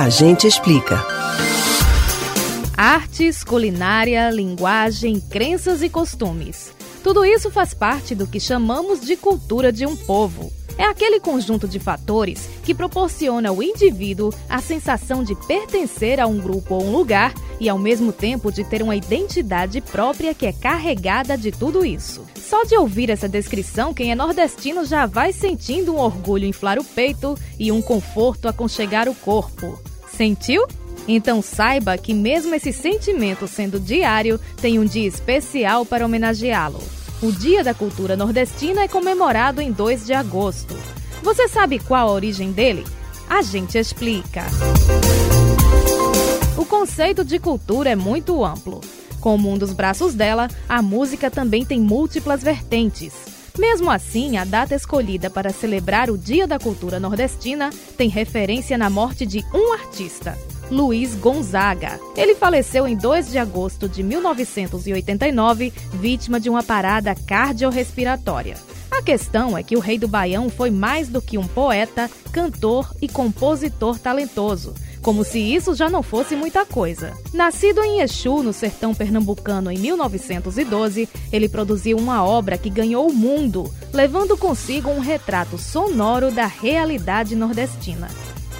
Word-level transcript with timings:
A 0.00 0.08
gente 0.08 0.46
explica. 0.46 1.04
Artes, 2.76 3.42
culinária, 3.42 4.30
linguagem, 4.30 5.18
crenças 5.18 5.82
e 5.82 5.88
costumes. 5.88 6.70
Tudo 7.02 7.24
isso 7.24 7.50
faz 7.50 7.74
parte 7.74 8.14
do 8.14 8.24
que 8.24 8.38
chamamos 8.38 9.00
de 9.00 9.16
cultura 9.16 9.72
de 9.72 9.84
um 9.84 9.96
povo. 9.96 10.52
É 10.78 10.84
aquele 10.84 11.18
conjunto 11.18 11.66
de 11.66 11.80
fatores 11.80 12.48
que 12.62 12.72
proporciona 12.72 13.48
ao 13.48 13.60
indivíduo 13.60 14.32
a 14.48 14.60
sensação 14.60 15.24
de 15.24 15.34
pertencer 15.34 16.20
a 16.20 16.26
um 16.28 16.38
grupo 16.38 16.76
ou 16.76 16.84
um 16.84 16.92
lugar 16.92 17.34
e, 17.58 17.68
ao 17.68 17.76
mesmo 17.76 18.12
tempo, 18.12 18.52
de 18.52 18.62
ter 18.62 18.80
uma 18.80 18.94
identidade 18.94 19.80
própria 19.80 20.32
que 20.32 20.46
é 20.46 20.52
carregada 20.52 21.36
de 21.36 21.50
tudo 21.50 21.84
isso. 21.84 22.24
Só 22.36 22.62
de 22.62 22.76
ouvir 22.76 23.10
essa 23.10 23.28
descrição, 23.28 23.92
quem 23.92 24.12
é 24.12 24.14
nordestino 24.14 24.84
já 24.84 25.04
vai 25.04 25.32
sentindo 25.32 25.92
um 25.92 25.98
orgulho 25.98 26.46
inflar 26.46 26.78
o 26.78 26.84
peito 26.84 27.36
e 27.58 27.72
um 27.72 27.82
conforto 27.82 28.46
aconchegar 28.46 29.08
o 29.08 29.14
corpo. 29.16 29.76
Sentiu? 30.08 30.64
Então 31.08 31.42
saiba 31.42 31.98
que, 31.98 32.14
mesmo 32.14 32.54
esse 32.54 32.72
sentimento 32.72 33.48
sendo 33.48 33.80
diário, 33.80 34.38
tem 34.60 34.78
um 34.78 34.84
dia 34.84 35.08
especial 35.08 35.84
para 35.84 36.04
homenageá-lo. 36.04 36.80
O 37.20 37.32
Dia 37.32 37.64
da 37.64 37.74
Cultura 37.74 38.16
Nordestina 38.16 38.82
é 38.84 38.88
comemorado 38.88 39.60
em 39.60 39.72
2 39.72 40.06
de 40.06 40.14
agosto. 40.14 40.76
Você 41.20 41.48
sabe 41.48 41.80
qual 41.80 42.08
a 42.08 42.12
origem 42.12 42.52
dele? 42.52 42.86
A 43.28 43.42
gente 43.42 43.76
explica. 43.76 44.44
O 46.56 46.64
conceito 46.64 47.24
de 47.24 47.40
cultura 47.40 47.90
é 47.90 47.96
muito 47.96 48.44
amplo. 48.44 48.80
Como 49.20 49.50
um 49.50 49.58
dos 49.58 49.72
braços 49.72 50.14
dela, 50.14 50.46
a 50.68 50.80
música 50.80 51.28
também 51.28 51.64
tem 51.64 51.80
múltiplas 51.80 52.40
vertentes. 52.40 53.12
Mesmo 53.58 53.90
assim, 53.90 54.36
a 54.36 54.44
data 54.44 54.76
escolhida 54.76 55.28
para 55.28 55.50
celebrar 55.50 56.10
o 56.10 56.16
Dia 56.16 56.46
da 56.46 56.56
Cultura 56.56 57.00
Nordestina 57.00 57.70
tem 57.96 58.08
referência 58.08 58.78
na 58.78 58.88
morte 58.88 59.26
de 59.26 59.44
um 59.52 59.72
artista, 59.72 60.38
Luiz 60.70 61.14
Gonzaga. 61.14 61.98
Ele 62.16 62.34
faleceu 62.34 62.86
em 62.86 62.96
2 62.96 63.30
de 63.30 63.38
agosto 63.38 63.88
de 63.88 64.02
1989, 64.02 65.72
vítima 65.94 66.38
de 66.38 66.50
uma 66.50 66.62
parada 66.62 67.14
cardiorrespiratória. 67.14 68.56
A 68.90 69.02
questão 69.02 69.56
é 69.56 69.62
que 69.62 69.76
o 69.76 69.80
Rei 69.80 69.98
do 69.98 70.08
Baião 70.08 70.50
foi 70.50 70.70
mais 70.70 71.08
do 71.08 71.22
que 71.22 71.38
um 71.38 71.46
poeta, 71.46 72.10
cantor 72.32 72.92
e 73.00 73.08
compositor 73.08 73.98
talentoso. 73.98 74.74
Como 75.00 75.24
se 75.24 75.38
isso 75.38 75.74
já 75.74 75.88
não 75.88 76.02
fosse 76.02 76.34
muita 76.34 76.66
coisa. 76.66 77.16
Nascido 77.32 77.82
em 77.82 78.00
Exu, 78.00 78.42
no 78.42 78.52
sertão 78.52 78.94
pernambucano, 78.94 79.70
em 79.70 79.78
1912, 79.78 81.08
ele 81.32 81.48
produziu 81.48 81.96
uma 81.96 82.24
obra 82.24 82.58
que 82.58 82.68
ganhou 82.68 83.08
o 83.08 83.14
mundo, 83.14 83.72
levando 83.92 84.36
consigo 84.36 84.90
um 84.90 84.98
retrato 84.98 85.56
sonoro 85.56 86.30
da 86.30 86.46
realidade 86.46 87.36
nordestina. 87.36 88.08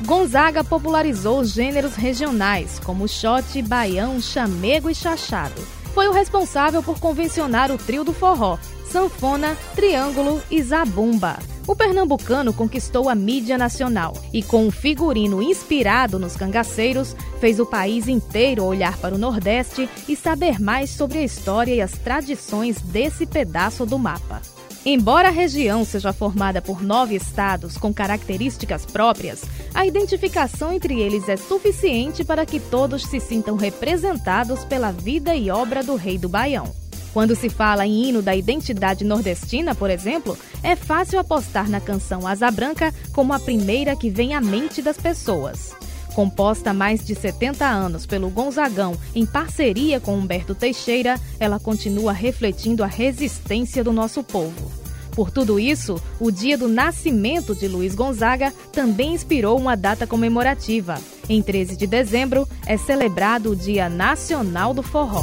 Gonzaga 0.04 0.62
popularizou 0.62 1.40
os 1.40 1.50
gêneros 1.50 1.94
regionais, 1.94 2.78
como 2.78 3.08
xote, 3.08 3.60
baião, 3.60 4.20
chamego 4.20 4.88
e 4.88 4.94
chachado. 4.94 5.60
Foi 5.92 6.06
o 6.06 6.12
responsável 6.12 6.82
por 6.82 7.00
convencionar 7.00 7.72
o 7.72 7.78
trio 7.78 8.04
do 8.04 8.12
forró, 8.12 8.58
sanfona, 8.88 9.56
triângulo 9.74 10.40
e 10.50 10.62
zabumba. 10.62 11.38
O 11.66 11.76
pernambucano 11.76 12.54
conquistou 12.54 13.10
a 13.10 13.14
mídia 13.14 13.58
nacional 13.58 14.14
e, 14.32 14.42
com 14.42 14.66
um 14.66 14.70
figurino 14.70 15.42
inspirado 15.42 16.18
nos 16.18 16.34
cangaceiros, 16.34 17.14
fez 17.40 17.60
o 17.60 17.66
país 17.66 18.08
inteiro 18.08 18.64
olhar 18.64 18.96
para 18.96 19.14
o 19.14 19.18
Nordeste 19.18 19.88
e 20.08 20.16
saber 20.16 20.60
mais 20.60 20.90
sobre 20.90 21.18
a 21.18 21.24
história 21.24 21.74
e 21.74 21.82
as 21.82 21.92
tradições 21.92 22.80
desse 22.80 23.26
pedaço 23.26 23.84
do 23.84 23.98
mapa. 23.98 24.40
Embora 24.84 25.28
a 25.28 25.32
região 25.32 25.84
seja 25.84 26.12
formada 26.12 26.62
por 26.62 26.82
nove 26.82 27.14
estados 27.16 27.76
com 27.76 27.92
características 27.92 28.86
próprias, 28.86 29.42
a 29.74 29.84
identificação 29.84 30.72
entre 30.72 31.00
eles 31.00 31.28
é 31.28 31.36
suficiente 31.36 32.24
para 32.24 32.46
que 32.46 32.60
todos 32.60 33.02
se 33.02 33.20
sintam 33.20 33.56
representados 33.56 34.64
pela 34.64 34.92
vida 34.92 35.34
e 35.34 35.50
obra 35.50 35.82
do 35.82 35.96
Rei 35.96 36.16
do 36.16 36.28
Baião. 36.28 36.72
Quando 37.12 37.34
se 37.34 37.48
fala 37.48 37.86
em 37.86 38.08
hino 38.08 38.22
da 38.22 38.36
identidade 38.36 39.04
nordestina, 39.04 39.74
por 39.74 39.90
exemplo, 39.90 40.38
é 40.62 40.76
fácil 40.76 41.18
apostar 41.18 41.68
na 41.68 41.80
canção 41.80 42.26
Asa 42.26 42.50
Branca 42.50 42.94
como 43.12 43.32
a 43.32 43.40
primeira 43.40 43.96
que 43.96 44.10
vem 44.10 44.34
à 44.34 44.40
mente 44.40 44.80
das 44.80 44.96
pessoas. 44.96 45.72
Composta 46.18 46.70
há 46.70 46.74
mais 46.74 47.06
de 47.06 47.14
70 47.14 47.64
anos 47.64 48.04
pelo 48.04 48.28
Gonzagão 48.28 48.98
em 49.14 49.24
parceria 49.24 50.00
com 50.00 50.18
Humberto 50.18 50.52
Teixeira, 50.52 51.14
ela 51.38 51.60
continua 51.60 52.12
refletindo 52.12 52.82
a 52.82 52.88
resistência 52.88 53.84
do 53.84 53.92
nosso 53.92 54.24
povo. 54.24 54.68
Por 55.12 55.30
tudo 55.30 55.60
isso, 55.60 56.02
o 56.18 56.32
dia 56.32 56.58
do 56.58 56.66
nascimento 56.66 57.54
de 57.54 57.68
Luiz 57.68 57.94
Gonzaga 57.94 58.52
também 58.72 59.14
inspirou 59.14 59.56
uma 59.56 59.76
data 59.76 60.08
comemorativa. 60.08 61.00
Em 61.28 61.40
13 61.40 61.76
de 61.76 61.86
dezembro 61.86 62.48
é 62.66 62.76
celebrado 62.76 63.52
o 63.52 63.56
Dia 63.56 63.88
Nacional 63.88 64.74
do 64.74 64.82
Forró. 64.82 65.22